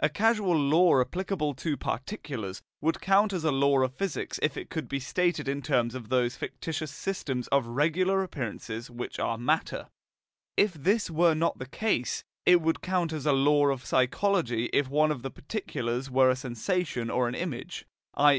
A 0.00 0.10
causal 0.10 0.54
law 0.54 1.00
applicable 1.00 1.54
to 1.54 1.78
particulars 1.78 2.60
would 2.82 3.00
count 3.00 3.32
as 3.32 3.42
a 3.42 3.50
law 3.50 3.78
of 3.80 3.94
physics 3.94 4.38
if 4.42 4.54
it 4.58 4.68
could 4.68 4.86
be 4.86 5.00
stated 5.00 5.48
in 5.48 5.62
terms 5.62 5.94
of 5.94 6.10
those 6.10 6.36
fictitious 6.36 6.90
systems 6.90 7.48
of 7.48 7.64
regular 7.68 8.22
appearances 8.22 8.90
which 8.90 9.18
are 9.18 9.38
matter; 9.38 9.88
if 10.58 10.74
this 10.74 11.08
were 11.10 11.32
not 11.34 11.58
the 11.58 11.64
case, 11.64 12.22
it 12.44 12.60
would 12.60 12.82
count 12.82 13.14
as 13.14 13.24
a 13.24 13.32
law 13.32 13.68
of 13.68 13.86
psychology 13.86 14.66
if 14.74 14.90
one 14.90 15.10
of 15.10 15.22
the 15.22 15.30
particulars 15.30 16.10
were 16.10 16.28
a 16.28 16.36
sensation 16.36 17.08
or 17.08 17.26
an 17.26 17.34
image, 17.34 17.86
i.e. 18.12 18.38